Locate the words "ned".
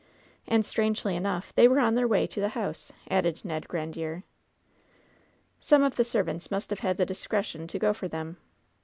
3.45-3.67